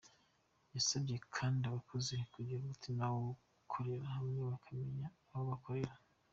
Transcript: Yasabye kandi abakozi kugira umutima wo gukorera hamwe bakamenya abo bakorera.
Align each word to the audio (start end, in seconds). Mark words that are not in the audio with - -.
Yasabye 0.75 1.15
kandi 1.35 1.61
abakozi 1.65 2.15
kugira 2.33 2.59
umutima 2.61 3.03
wo 3.13 3.21
gukorera 3.29 4.05
hamwe 4.15 4.39
bakamenya 4.49 5.07
abo 5.31 5.43
bakorera. 5.51 5.93